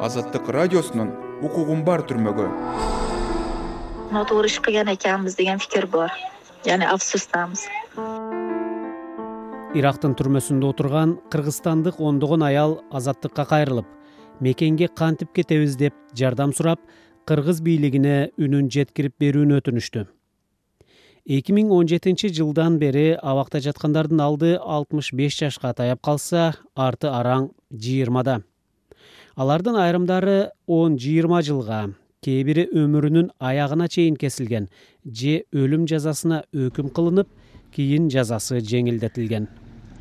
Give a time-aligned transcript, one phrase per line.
[0.00, 1.10] азаттык радиосунун
[1.44, 2.46] укугум бар түрмөгү
[4.14, 6.12] нотуугу иш кылган экенбиз деген фикир бар.
[6.64, 7.66] Яны афсустамыз
[9.76, 13.86] ирактын түрмөсүндө отурган кыргызстандык ондогон аял азаттыкка кайрылып
[14.40, 16.80] мекенге кантип кетебиз деп жардам сурап
[17.28, 20.06] кыргыз бийлигине үнүн жеткирип берүүнү өтүнүштү.
[21.26, 27.06] эки миң он жетинчи жылдан бери абакта жаткандардын алды алтымыш беш жашка таяп калса арты
[27.06, 28.40] араң жыйырмада
[29.36, 31.88] алардын айрымдары он жыйырма жылга
[32.24, 34.68] кээ бири өмүрүнүн аягына чейин кесилген
[35.04, 37.28] же өлүм жазасына өкүм кылынып
[37.72, 39.46] кийин жазасы жеңилдетилген.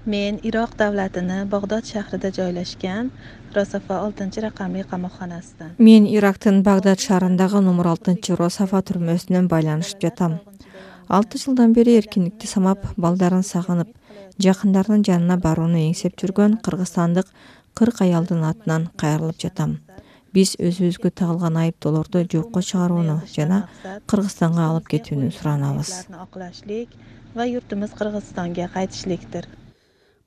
[0.05, 3.11] Мен ирок давлатынын багдод шаарында жойлошкон
[3.55, 10.39] рософа алтынчы ракамлуу камакканасынан мен ирактын багдад шаарындагы номер алтынчы рософа түрмөсүнөн байланышып жатам.
[11.07, 13.95] Алты жылдан бери эркиндикти самап балдарын сагынып
[14.39, 17.31] жакындарынын жанына барууну эңсеп жүргөн кыргызстандык
[17.79, 19.77] кырк аялдын атынан кайрылып жатам.
[20.35, 23.61] Биз өзүбүзгө тагылган айыптоолорду жокко чыгарууну жана
[24.11, 25.93] кыргызстанга алып кетүүнү суранабыз.
[26.25, 26.91] Оклашлык
[27.35, 29.47] ва юртубуз кыргызстанга кайтышлыктыр.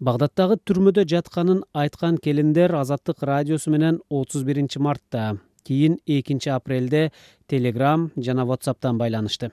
[0.00, 7.12] Багдаддагы түрмөдө жатканын айткан келиндер азаттык радиосу менен отуз биринчи мартта кийин экинчи апрелде
[7.46, 9.52] телеграм жана whatsappтан байланышты.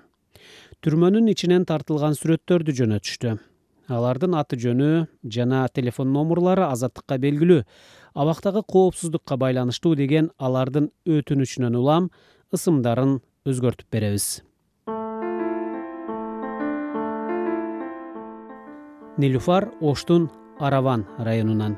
[0.81, 3.37] Түрмөнүн ичинен тартылган сүрөттөрдү жөнөтүштү
[3.93, 7.63] алардын аты жөнү жана телефон номурлары азаттыкка белгилүү.
[8.13, 12.09] Абактагы коопсуздукка байланыштуу деген алардын өтүнүчүнөн улам
[12.53, 14.41] ысымдарын өзгөртүп беребиз.
[19.19, 21.75] Нилуфар оштун араван районунан.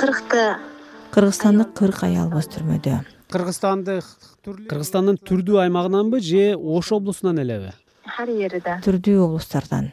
[0.00, 0.58] Кыркта
[1.12, 3.02] кыргызстандык кырк аялбыз түрмөдө.
[3.30, 4.08] Кыргызстандык
[4.44, 7.70] кыргызстандын түрдүү аймагынанбы же ош облусунан элеби
[8.18, 8.30] ар
[8.84, 9.92] түрдүү облустардан.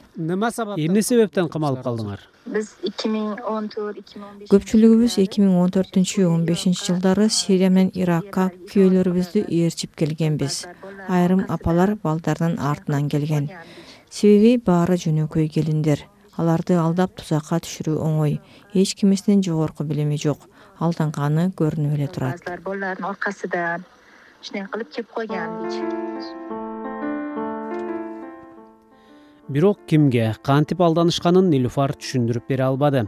[0.52, 2.24] Сабап эмне себептен камалып калдыңар?
[2.48, 6.46] Биз эки миң он төрт эки миң он беш көпчүлүгүбүз эки миң он төртүнчү он
[6.48, 10.62] бешинчи жылдары сирия менен иракка күйөөлөрүбүздү ээрчип келгенбиз.
[11.08, 13.50] Айрым апалар балдарынын артынан келген.
[14.10, 16.06] Себеби баары жөнөкөй келиндер.
[16.38, 18.40] Аларды алдап тузакка түшүрүү оңой.
[18.74, 20.48] Эч кимисинин жогорку билими жок.
[20.80, 22.46] Алданганы көрүнүп эле турат.
[22.64, 23.86] Балалардын аркасынан
[24.42, 26.67] ушундай кылып жеп койгон
[29.50, 33.06] бирок кимге кантип алданышканын нилуфар түшүндүрүп бере албады.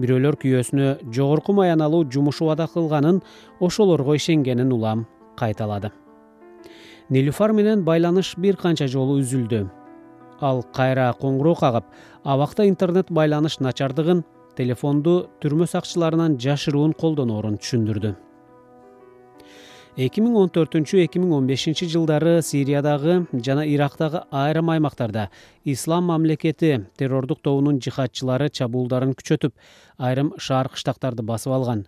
[0.00, 3.22] Бирөөлөр күйөөсүнө жогорку маяналуу жумуш убада кылганын
[3.60, 5.92] ошолорго ишенгенин улам кайталады.
[7.10, 9.66] Нилуфар менен байланыш бир канча жолу үзүлдү.
[10.40, 11.90] Ал кайра коңгуроо кагып
[12.24, 14.24] абакта интернет байланыш начардыгын
[14.56, 18.16] телефонду түрмө сакчыларынан жашыруун колдоноорун түшүндүрдү
[19.96, 23.14] эки миң он төртүнчү эки миң он бешинчи жылдары сириядагы
[23.46, 25.30] жана ирактагы айрым аймактарда
[25.64, 29.54] ислам мамлекети террордук тобунун жихадчылары чабуулдарын күчөтүп
[29.96, 31.86] айрым шаар кыштактарды басып алган.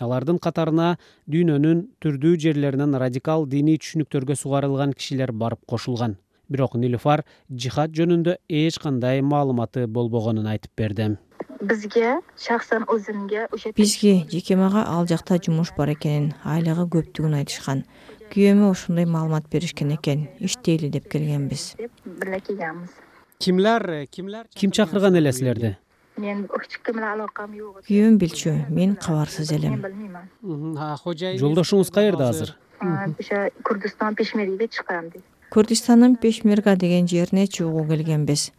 [0.00, 0.94] Алардын катарына
[1.28, 6.16] дүйнөнүн түрдүү жерлеринен радикал диний түшүнүктөргө сугарылган кишилер барып кошулган.
[6.48, 11.16] Бирок нилуфар жихад жөнүндө эч кандай маалыматы болбогонун айтып берди
[11.60, 17.84] бизге шахсан өзүмгө ошо бизге жеке мага ал жакта жумуш бар экенин айлыгы көптүгүн айтышкан.
[18.30, 21.74] Күйөөмө ошондой маалымат беришкен экен иштейли деп келгенбиз.
[21.78, 22.98] Деп бирге келгенбиз
[23.40, 25.76] кимдер кимдер ким чакырган эле силерди?
[26.16, 29.80] Мен эч ким менен алакам жок күйөөм билчү мен кабарсыз элем.
[29.80, 32.56] мен жолдошуңуз каерде азыр?
[32.80, 38.52] Ошо курдистан пешмериге чыккан дейт курдистандын пешмерга деген жерине чогуу келгенбиз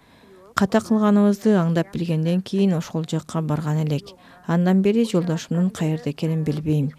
[0.61, 4.11] ката кылганыбызды аңдап билгенден кийин ошол жакка барган элек.
[4.45, 6.91] Андан бери жолдошумдун каерде экенин билбейм.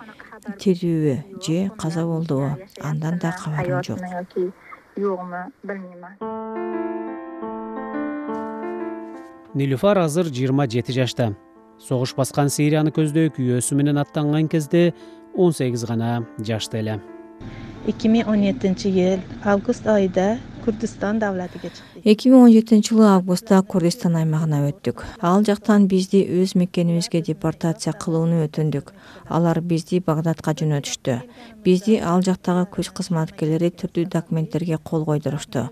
[0.59, 1.13] Тирүүбү
[1.47, 4.03] же каза болдубу андан да кабарым жок.
[9.55, 11.37] Нилуфар азыр жыйырма жети жашта.
[11.79, 14.93] Согуш баскан сирияны көздөй күйөөсү менен аттанган кезде
[15.37, 16.99] он сегиз гана жашта эле.
[17.87, 23.07] Эки миң он жетинчи жыл август айында курдистан давлатыга чыктык эки миң он жетинчи жылы
[23.11, 25.05] августта курдистан аймагына өттүк.
[25.21, 28.93] Ал жактан бизди өз мекенибизге депортация кылууну өтүндүк.
[29.29, 31.21] Алар бизди багдадка жөнөтүштү.
[31.65, 35.69] Бизди ал жактагы күч кызматкерлери түрдүү документтерге кол койдурушту.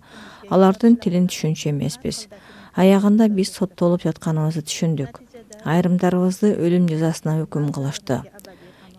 [0.50, 2.29] Алардын тилин түшүнчү эмеспиз.
[2.76, 5.20] Аягында биз соттолуп жатканыбызды түшүндүк.
[5.64, 8.23] Айрымдарыбызды өлүм жазасына өкүм кылышты.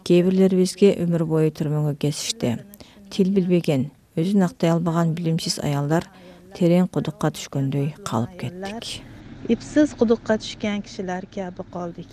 [0.04, 2.58] Кээ бирлерибизге өмүр бою түрмөгө кесишти
[3.12, 3.90] тил билбеген
[4.20, 6.08] өзүн актай албаган билимсиз аялдар
[6.58, 9.06] терең кудукка түшкөндөй калып кеттик.
[9.48, 12.12] Ипсиз кудукка түшкөн кишилер каби калдык?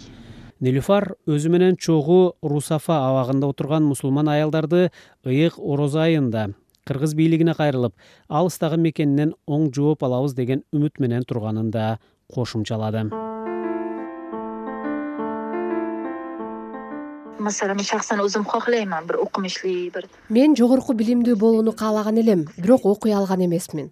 [0.60, 4.88] Нилуфар өзү менен чогуу русафа абагында отурган мусулман аялдарды
[5.26, 6.48] ыйык орозо айында
[6.88, 7.94] кыргыз бийлигине кайрылып
[8.28, 11.98] алыстагы мекенинен оң жооп алабыз деген үмүт менен турганын да
[12.34, 13.08] кошумчалады
[17.40, 20.04] masalan men shaxsan o'zim xohlayman bir o'qimishli bir
[20.36, 23.90] мен жогорку билимдүү болууну каалаган элем бирок окуй алган эмесмин.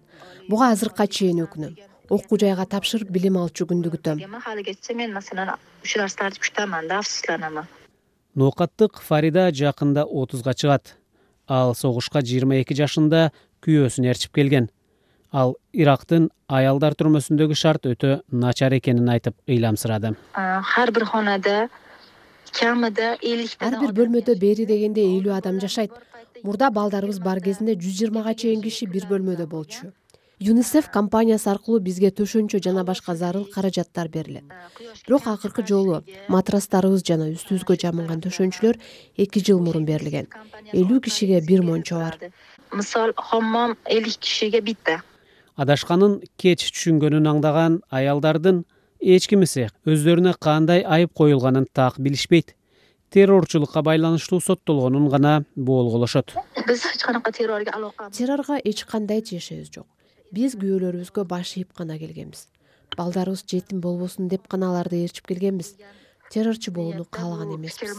[0.49, 1.73] Буга азыркка чейин өкүнөм.
[2.09, 4.21] Окуу жайга тапшырып билим алчу күндү күтөм.
[4.49, 7.67] Haligacha men masalan shu narsalarni kutamanda afsuslanaman
[8.37, 10.93] ноокаттык фарида жакында отузга чыгат.
[11.47, 13.31] Ал согушка жыйырма эки жашында
[13.65, 14.69] күйөөсүн ээрчип келген.
[15.33, 20.13] Ал ирактын аялдар түрмөсүндөгү шарт өтө начар экенин айтып ыйламсырады.
[20.33, 21.67] Har bir xonada
[23.21, 25.91] ellikta ар бир бөлмөдө бери дегенде элүү адам жашайт.
[26.43, 29.91] Мурда балдарыбыз бар кезинде жүз жыйырмага чейин киши бир бөлмөдө болчу.
[30.39, 34.43] Юнисеф компаниясы аркылуу бизге төшөнчө жана башка зарыл каражаттар берилет.
[35.07, 38.77] Бирок акыркы жолу матрастарыбыз жана үстүбүзгө жамынган төшөнчүлөр
[39.17, 40.27] эки жыл мурун берилген.
[40.73, 42.19] Элүү кишиге бир мончо бар.
[42.71, 45.01] Misol hammom ellik kishiga bitta
[45.57, 48.61] адашканын кеч түшүнгөнүн аңдаган аялдардын
[48.99, 52.55] эч кимиси өздөрүнө кандай айып коюлганын так билишпейт.
[53.09, 56.33] Террорчулукка байланыштуу соттолгонун гана боолголошот
[58.11, 59.87] террорго эч кандай тиешебиз жок.
[60.31, 62.47] Биз күйөөлөрүбүзгө баш ийип гана келгенбиз.
[62.97, 65.75] Балдарыбыз жетим болбосун деп гана аларды ээрчип келгенбиз.
[66.31, 67.95] Террорчу болууну каалаган эмеспиз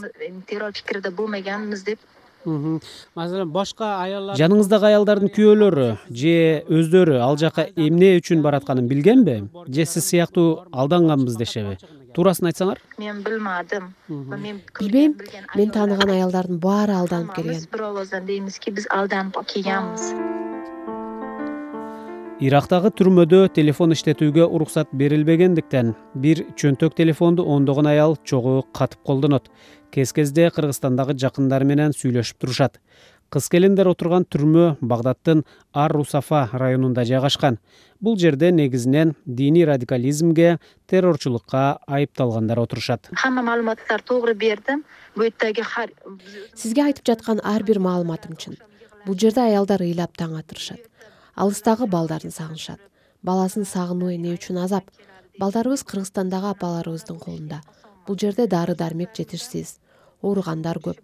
[2.44, 5.88] masalan башка аялдар жаныңыздагы аялдардын күйөөлөрү
[6.22, 9.36] же өздөрү ал жака эмне үчүн баратканын билгенби
[9.68, 11.76] же сиз сыяктуу алданганбыз дешеби?
[12.14, 12.80] Туурасын айтсаңар.
[12.98, 15.14] Va men билбейм.
[15.54, 17.62] мен тааныган аялдардын баары алданып келген.
[17.72, 20.37] bir ovozdan deymizki biz aldanib kelganmiz
[22.38, 25.88] ирактагы түрмөдө телефон иштетүүгө уруксат берилбегендиктен
[26.22, 29.48] бир чөнтөк телефонду ондогон аял чогуу катып колдонот.
[29.90, 32.78] Кез кезде кыргызстандагы жакындары менен сүйлөшүп турушат.
[33.34, 35.42] Кыз келиндер отурган түрмө багдадтын
[35.74, 37.58] ар русафа районунда жайгашкан.
[38.00, 43.10] Бул жерде негизинен диний радикализмге террорчулукка айыпталгандар отурушат.
[44.38, 44.84] Berdim
[45.16, 45.90] bu yerdagi har
[46.54, 48.54] сизге айтып жаткан ар бир маалыматым чын.
[49.06, 50.87] Бул жерде аялдар ыйлап таң атырышат
[51.38, 52.80] алыстагы балдарын сагынышат.
[53.22, 54.90] Баласын сагынуу эмне үчүн азап.
[55.38, 57.60] Балдарыбыз кыргызстандагы апаларыбыздын колунда.
[58.06, 59.78] Бул жерде дары дармек жетишсиз.
[60.22, 60.98] Ооругандар көп.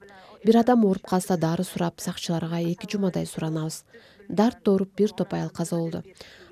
[0.45, 3.85] Бир адам ооруп калса дары сурап сакчыларга эки жумадай суранабыз.
[4.29, 6.03] Дарт ооруп бир топ аял каза болду.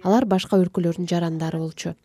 [0.05, 1.97] Алар башка өлкөлөрдүн жарандары болчу.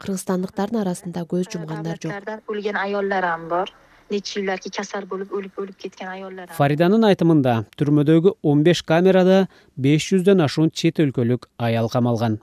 [0.00, 2.16] Кыргызстандыктардын арасында көз жумгандар жок.
[2.48, 3.72] O'lgan ayollar ham bor
[4.10, 10.10] yillarki kasal bo'lib o'lib o'lib ketgan ayollar ham фариданын айтымында түрмөдөгү он беш камерада беш
[10.12, 12.38] жүздөн ашуун чет өлкөлүк аял камалган.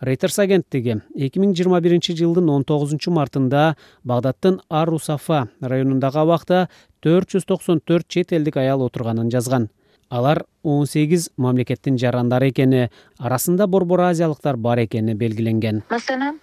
[0.00, 3.74] Рейтерс агенттиги эки миң жыйырма биринчи жылдын он тогузунчу мартында
[4.04, 6.68] багдадтын ар русафа районундагы абакта
[7.02, 9.68] төрт жүз токсон төрт чет элдик аял отурганын жазган.
[10.08, 12.88] Алар он сегиз мамлекеттин жарандары экени
[13.18, 15.82] арасында борбор азиялыктар бар экени белгиленген.
[15.90, 16.40] Keyin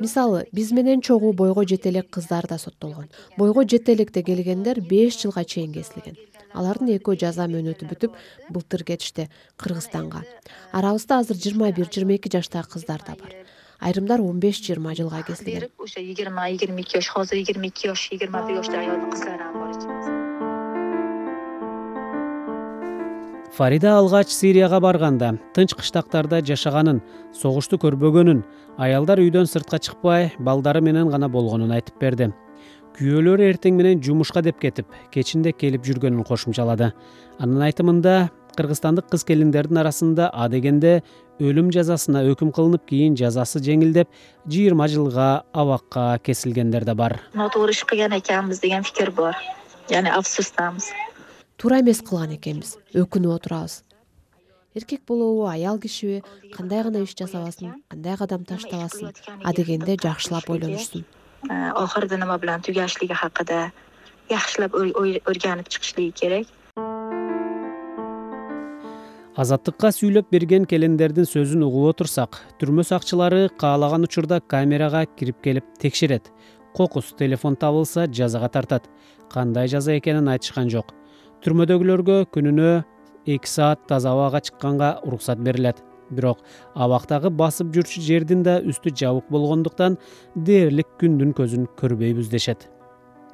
[0.00, 3.08] мисалы биз менен чогуу бойго жете элек кыздар да соттолгон.
[3.36, 6.16] Бойго жете электе келгендер беш жылга чейин кесилген.
[6.54, 8.14] Алардын экөө жаза мөөнөтү бүтүп
[8.50, 10.22] былтыр кетишти кыргызстанга.
[10.72, 13.34] Арабызда азыр жыйырма бир жыйырма эки жаштагы кыздар да бар.
[13.80, 15.68] Айрымдар он беш жыйырма жылга кесилген.
[15.78, 19.54] o'sha yigirma yigirma ikki yosh hozir yigirma ikki yosh yigirma bir yoshda ayol qizlar ham
[19.60, 19.93] bor
[23.56, 27.00] фарида алгач сирияга барганда тынч кыштактарда жашаганын
[27.38, 28.40] согушту көрбөгөнүн
[28.82, 32.32] аялдар үйдөн сыртка чыкпай балдары менен гана болгонун айтып берди.
[32.98, 36.90] Күйөөлөрү эртең менен жумушка деп кетип кечинде келип жүргөнүн кошумчалады.
[37.38, 38.16] Анын айтымында
[38.58, 41.00] кыргызстандык кыз келиндердин арасында адегенде
[41.38, 44.10] өлүм жазасына өкүм кылынып кийин жазасы жеңилдеп
[44.50, 47.20] жыйырма жылга абакка кесилгендер да бар.
[47.38, 49.34] Noto'g'ri ish qilgan ekanmiz degan fikr bor
[49.90, 50.90] ya'ni afsusdamiz
[51.56, 52.76] туура эмес кылган экенбиз.
[52.94, 53.82] Өкүнүп отурабыз.
[54.74, 56.22] Эркек болобу аял кишиби
[56.56, 59.12] кандай гана иш жасабасын кандай кадам таштабасын
[59.44, 61.04] адегенде жакшылап ойлонушсун.
[61.46, 63.70] Oxirida nima bilan tugashligi haqida
[64.30, 66.46] yaxshilab o'y- o'rganib chiqishligi kerak
[69.36, 76.30] азаттыкка сүйлөп берген келиндердин сөзүн угуп отурсак түрмө сакчылары каалаган учурда камерага кирип келип текшерет.
[76.74, 78.90] Кокус телефон табылса жазага тартат.
[79.30, 80.94] Кандай жаза экенин айтышкан жок
[81.44, 82.68] түрмөдөгүлөргө күнүнө
[83.28, 85.82] эки саат таза абага чыкканга уруксат берилет.
[86.10, 86.40] Бирок
[86.74, 89.96] абактагы басып жүрчү жердин да үстү жабык болгондуктан
[90.36, 92.68] дээрлик күндүн көзүн көрбөйбүз дешет.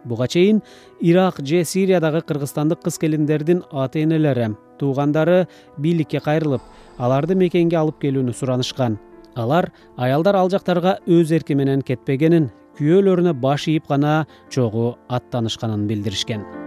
[0.05, 0.63] Буга чейин
[1.01, 5.47] ирак же сириядагы кыргызстандык кыз келиндердин ата энелери туугандары
[5.79, 6.63] бийликке кайрылып
[6.99, 8.99] аларды мекенге алып келүүнү суранышкан.
[9.37, 16.60] Алар аялдар ал жактарга өз эрки менен кетпегенин күйөөлөрүнө баш ийип гана чогуу аттанышканын билдиришкен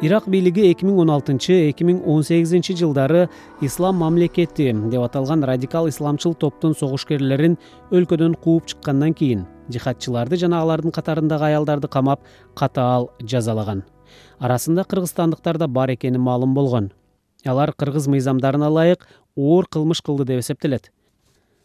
[0.00, 3.26] ирак бийлиги эки миң он алтынчы эки миң он сегизинчи жылдары
[3.60, 7.58] ислам мамлекети деп аталган радикал исламчыл топтун согушкерлерин
[7.92, 13.84] өлкөдөн кууп чыккандан кийин жихадчыларды жана алардын катарындагы аялдарды камап катаал жазалаган.
[14.38, 16.92] Арасында кыргызстандыктар да бар экени маалым болгон.
[17.44, 20.90] Алар кыргыз мыйзамдарына ылайык оор кылмыш кылды деп эсептелет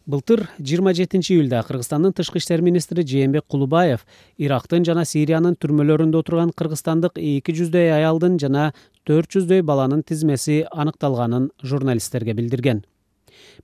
[0.06, 4.04] былтыр жыйырма жетинчи июлда кыргызстандын тышкы иштер министри жээнбек кулубаев
[4.38, 8.68] ирактын жана сириянын түрмөлөрүндө отурган кыргызстандык эки жүздөй аялдын жана
[9.02, 12.84] төрт жүздөй баланын тизмеси аныкталганын журналисттерге билдирген.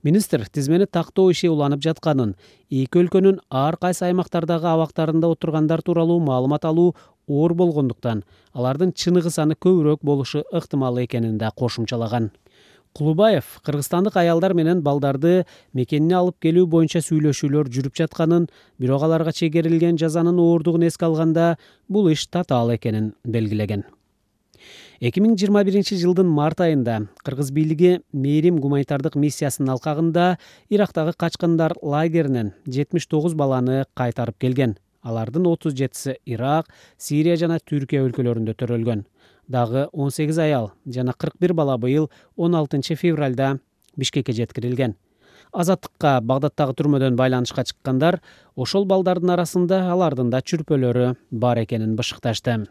[0.03, 2.35] Министр тизмени тактоо иши уланып жатканын
[2.69, 6.91] эки өлкөнүн ар кайсы аймактардагы абактарында отургандар тууралуу маалымат алуу
[7.27, 12.31] оор болгондуктан алардын чыныгы саны көбүрөөк болушу ыктымал экенин да кошумчалаган
[12.93, 18.45] кулубаев кыргызстандык аялдар менен балдарды мекенине алып келүү боюнча сүйлөшүүлөр жүрүп жатканын
[18.79, 21.57] бирок аларга чегерилген жазанын ооругун эске алганда
[21.89, 23.83] бул иш татаал экенин белгилеген.
[25.01, 30.37] эки миң жыйырма биринчи жылдын март айында кыргыз бийлиги мээрим гуманитардык миссиясынын алкагында
[30.69, 34.77] ирактагы качкындар лагеринен жетимиш тогуз баланы кайтарып келген.
[35.01, 39.03] Алардын отуз жетиси ирак сирия жана түркия өлкөлөрүндө төрөлгөн
[39.47, 43.59] дагы он сегиз аял жана кырк бир бала быйыл он алтынчы февралда
[43.95, 44.95] бишкекке жеткирилген.
[45.53, 48.21] Азаттыкка багдадтагы түрмөдөн байланышка чыккандар
[48.55, 52.63] ошол балдардын арасында алардын да чүрпөлөрү бар экенин бышыкташты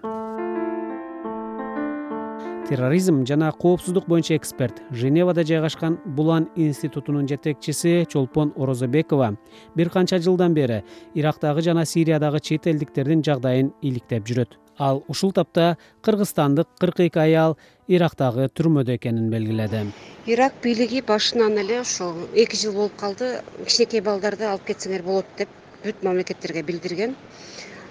[2.69, 9.37] терроризм жана коопсуздук боюнча эксперт женевада жайгашкан булан институтунун жетекчиси чолпон орозобекова
[9.75, 10.83] бир канча жылдан бери
[11.14, 14.59] ирактагы жана сириядагы чет элдиктердин жагдайын иликтеп жүрөт.
[14.78, 19.87] Ал ушул тапта кыргызстандык кырк эки аял ирактагы түрмөдө экенин белгиледи.
[20.26, 23.42] Ирак бийлиги башынан эле ошол эки жыл болуп калды.
[23.66, 25.49] Кичинекей балдарды алып кетсеңер болот деп
[25.85, 27.16] бүт мамлекеттерге билдирген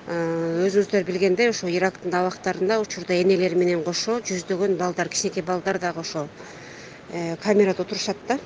[0.09, 6.27] өзүңүздөр билгендей ошо ирактын абактарында учурда энелери менен кошо жүздөгөн балдар кичинекей балдар дагы ошо
[7.13, 8.39] э, камерада отурушат да.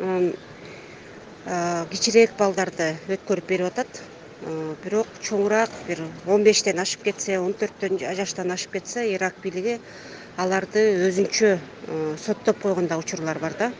[0.00, 0.32] Анан
[1.90, 4.02] кичирээк балдарды өткөрүп берип атат.
[4.82, 9.78] Бирок чоңураак бир он бештен ашып кетсе он төрттөн жаштан ашып кетсе ирак бийлиги
[10.38, 11.58] аларды өзүнчө
[12.24, 13.72] соттоп койгон дагы учурлар бар да.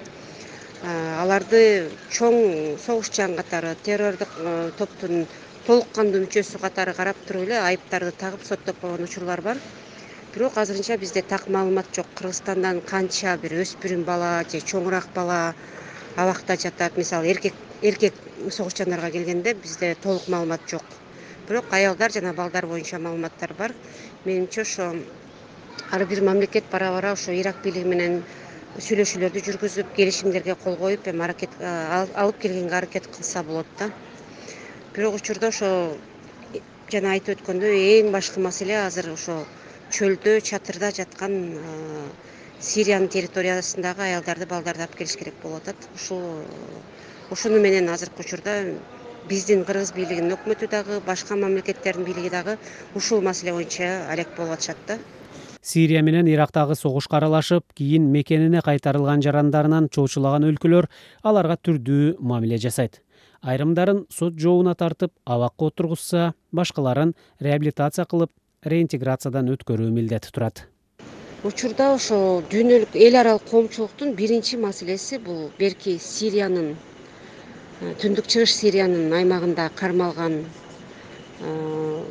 [1.23, 4.37] Аларды чоң согушчан катары террордук
[4.79, 5.27] топтун
[5.67, 9.61] толук кандуу мүчөсү катары карап туруп эле айыптарды тагып соттоп койгон учурлар бар.
[10.35, 12.09] Бирок азырынча бизде так маалымат жок.
[12.19, 15.55] Кыргызстандан канча бир өспүрүм бала же чоңураак бала
[16.17, 16.99] абакта жатат.
[16.99, 18.19] Мисалы эркек эркек
[18.51, 20.83] согушчандарга келгенде бизде толук маалымат жок.
[21.49, 23.75] Бирок аялдар жана балдар боюнча маалыматтар бар.
[24.25, 24.93] Менимче ошо
[25.93, 28.23] ар бир мамлекет бара бара ошо ирак бийлиги менен
[28.81, 33.91] сүйлөшүүлөрдү жүргүзүп келишимдерге кол коюп эми аракет алып келгенге аракет кылса болот да
[34.95, 35.69] бирок учурда ошо
[36.93, 39.39] жана айтып өткөндөй эң башкы маселе азыр ошо
[39.97, 41.37] чөлдө чатырда жаткан
[42.61, 46.21] сириянын территориясындагы аялдарды балдарды алып келиш керек болуп атат ушул
[47.31, 48.59] ошону менен азыркы учурда
[49.31, 52.59] биздин кыргыз бийлигинин өкмөтү дагы башка мамлекеттердин бийлиги дагы
[52.95, 54.99] ушул маселе боюнча алек болуп атышат да.
[55.63, 60.91] Сирия менен ирактагы согушка аралашып кийин мекенине кайтарылган жарандарынан чоочулаган өлкөлөр
[61.23, 63.01] аларга түрдүү мамиле жасайт
[63.43, 68.31] айрымдарын сот жообуна тартып абакка отургузса башкаларын реабилитация кылып
[68.63, 70.67] реинтеграциядан өткөрүү милдети турат.
[71.43, 72.17] Учурда ошо
[72.53, 76.77] дүйнөлүк эл аралык коомчулуктун биринчи маселеси бул берки сириянын
[77.99, 80.45] түндүк чыгыш сириянын аймагында кармалган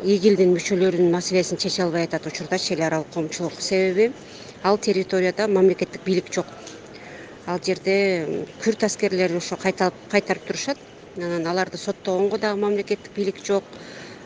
[0.04, 4.12] игилдин мүчөлөрүнүн маселесин чече албай атат учурдачы эл аралык коомчулук себеби.
[4.64, 6.46] Ал территорияда мамлекеттик бийлик жок.
[7.48, 10.78] Ал жерде күрд аскерлери ошо кайтарып турушат
[11.18, 13.64] анан аларды соттогонго дагы мамлекеттик бийлик жок.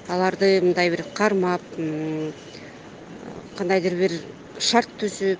[0.08, 1.62] Аларды мындай бир кармап
[3.58, 4.12] кандайдыр бир
[4.60, 5.39] шарт түзүп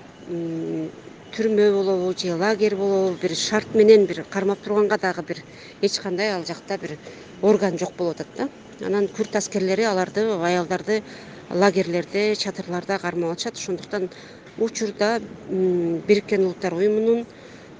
[1.36, 5.44] түрмө болобу же лагерь болобу бир шарт менен бир кармап турганга дагы бир
[5.82, 6.98] эч кандай ал жакта бир
[7.42, 8.48] орган жок болуп атат да.
[8.84, 11.02] Анан күрд аскерлери аларды аялдарды
[11.50, 14.10] лагерьлерде чатырларда кармап атышат ошондуктан
[14.58, 17.26] учурда бириккен улуттар уюмунун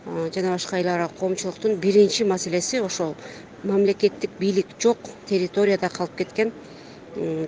[0.07, 3.15] жана башка эл аралык коомчулуктун биринчи маселеси ошол
[3.65, 6.53] мамлекеттик бийлик жок территорияда калып кеткен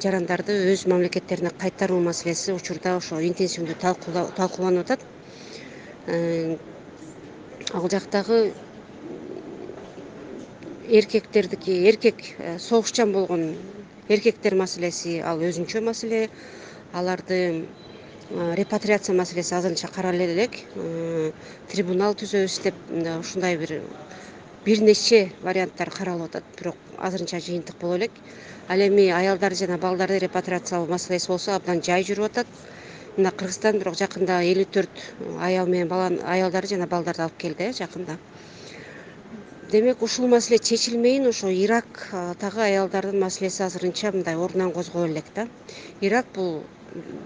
[0.03, 5.05] жарандарды өз мамлекеттерине кайтаруу маселеси учурда ошо интенсивдүү талкууланып атат.
[6.07, 6.57] Э,
[7.75, 8.53] ал жактагы
[10.89, 13.55] эркектердики эркек э, согушчан болгон
[14.09, 16.31] эркектер маселеси ал өзүнчө маселе
[16.95, 17.65] аларды э,
[18.31, 20.53] репатриация маселеси азырынча карале элек.
[21.73, 22.75] Трибунал түзөбүз деп
[23.21, 23.81] ушундай бир
[24.67, 26.45] бир нече варианттар каралып атат.
[26.59, 28.13] Бирок азырынча жыйынтык боло элек.
[28.69, 32.47] Ал эми аялдарды жана балдарды репатриациялоо маселеси болсо абдан жай жүрүп атат.
[33.17, 35.05] Мына кыргызстан бирок жакында элүү төрт
[35.41, 38.19] аял менен баланы аялдарды жана балдарды алып келди э жакында
[39.71, 45.47] демек ушул маселе чечилмейин ошо ирактагы аялдардын маселеси азырынча мындай ордунан козголо элек да.
[46.01, 46.63] Ирак бул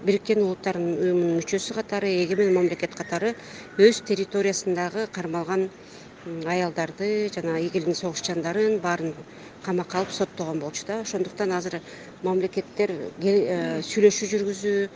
[0.03, 3.35] бириккен улуттар уюмунун мүчөсү катары эгемен мамлекет катары
[3.77, 5.69] өз территориясындагы кармалган
[6.45, 9.15] аялдарды жана игилдин согушчандарын баарын
[9.63, 10.99] камакка алып соттогон болчу да.
[11.07, 11.79] Ошондуктан азыр
[12.23, 14.89] мамлекеттер э, сүйлөшүү жүргүзүү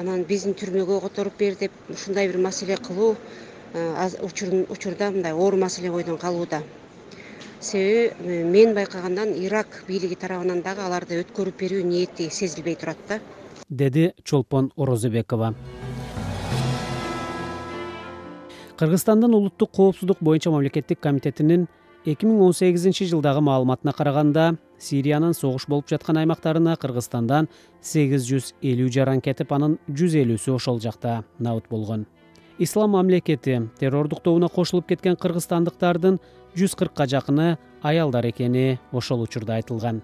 [0.00, 3.18] анан биздин түрмөгө которуп бер деп ушундай бир маселе кылуу
[3.74, 6.62] э, учурда мындай оор маселе бойдон калууда
[7.60, 13.20] себеби мен байкагандан ирак бийлиги тарабынан дагы аларды өткөрүп берүү ниети сезилбей турат да.
[13.70, 15.54] Деди чолпон орозобекова
[18.76, 21.66] кыргызстандын улуттук коопсуздук боюнча мамлекеттик комитетинин
[22.04, 27.48] эки миң он сегизинчи жылдагы маалыматына караганда сириянын согуш болуп жаткан аймактарына кыргызстандан
[27.80, 32.04] сегиз жүз элүү жаран кетип анын жүз элүүсү ошол жакта набыт болгон
[32.58, 36.18] ислам мамлекети террордук тобуна кошулуп кеткен кыргызстандыктардын
[36.56, 40.02] жүз кыркка жакыны аялдар экени ошол учурда айтылган.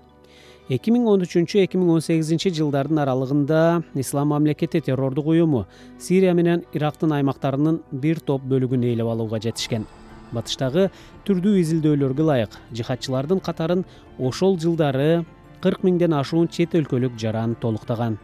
[0.68, 5.66] эки миң он үчүнчү эки миң он сегизинчи жылдардын аралыгында ислам мамлекети террордук уюму
[5.98, 9.86] сирия менен ирактын аймактарынын бир топ бөлүгүн ээлеп алууга жетишкен.
[10.32, 10.90] Батыштагы
[11.26, 13.84] түрдүү изилдөөлөргө ылайык жихадчылардын катарын
[14.18, 15.24] ошол жылдары
[15.62, 18.18] кырк миңден ашуун чет өлкөлүк жаран толуктаган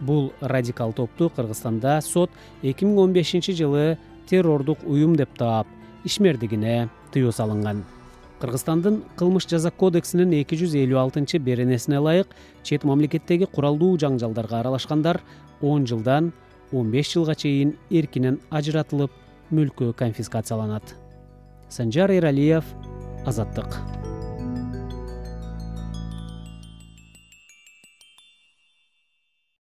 [0.00, 2.30] бул радикал топту кыргызстанда сот
[2.62, 3.98] эки миң он бешинчи жылы
[4.28, 5.66] террордук уюм деп таап
[6.04, 7.84] ишмердигине тыюу салынган.
[8.40, 15.22] Кыргызстандын кылмыш жаза кодексинин эки жүз элүү алтынчы беренесине ылайык чет мамлекеттеги куралдуу жаңжалдарга аралашкандар
[15.62, 16.32] он жылдан
[16.72, 19.12] он беш жылга чейин эркинен ажыратылып
[19.50, 20.94] мүлкү конфискацияланат.
[21.68, 22.64] Санжар эралиев
[23.24, 23.80] азаттык